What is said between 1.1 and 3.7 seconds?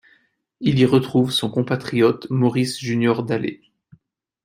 son compatriote Maurice-Junior Dalé.